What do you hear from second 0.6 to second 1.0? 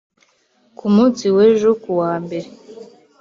Ku